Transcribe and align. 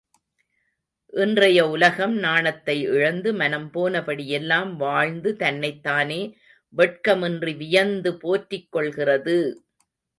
இன்றைய 1.13 1.67
உலகம் 1.67 2.15
நாணத்தை 2.17 2.75
இழந்து 2.87 3.33
மனம் 3.33 3.69
போனபடியெல்லாம் 3.73 4.71
வாழ்ந்து 4.77 5.31
தன்னைத்தானே 5.35 6.21
வெட்கமின்றி 6.73 7.55
வியந்து 7.57 8.13
போற்றிக் 8.17 8.71
கொள்கிறது! 8.71 9.39